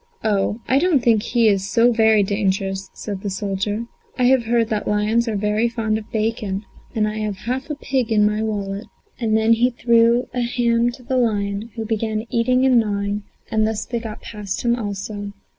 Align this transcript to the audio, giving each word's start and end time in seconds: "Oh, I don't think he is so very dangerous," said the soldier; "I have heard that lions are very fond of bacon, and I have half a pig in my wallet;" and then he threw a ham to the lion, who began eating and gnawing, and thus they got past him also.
"Oh, 0.23 0.59
I 0.67 0.79
don't 0.79 1.01
think 1.03 1.21
he 1.21 1.47
is 1.47 1.69
so 1.69 1.91
very 1.91 2.23
dangerous," 2.23 2.89
said 2.91 3.21
the 3.21 3.29
soldier; 3.29 3.85
"I 4.17 4.23
have 4.23 4.45
heard 4.45 4.69
that 4.69 4.87
lions 4.87 5.27
are 5.27 5.35
very 5.35 5.69
fond 5.69 5.99
of 5.99 6.11
bacon, 6.11 6.65
and 6.95 7.07
I 7.07 7.19
have 7.19 7.35
half 7.45 7.69
a 7.69 7.75
pig 7.75 8.11
in 8.11 8.25
my 8.25 8.41
wallet;" 8.41 8.87
and 9.19 9.37
then 9.37 9.53
he 9.53 9.69
threw 9.69 10.27
a 10.33 10.41
ham 10.41 10.89
to 10.93 11.03
the 11.03 11.17
lion, 11.17 11.69
who 11.75 11.85
began 11.85 12.25
eating 12.31 12.65
and 12.65 12.79
gnawing, 12.79 13.21
and 13.51 13.67
thus 13.67 13.85
they 13.85 13.99
got 13.99 14.21
past 14.23 14.63
him 14.65 14.75
also. 14.75 15.33